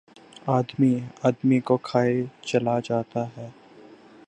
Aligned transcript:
آدمی، 0.47 0.93
آدمی 1.23 1.59
کو 1.59 1.77
کھائے 1.77 2.15
چلا 2.41 2.79
جاتا 2.79 3.25
ہے 3.37 3.49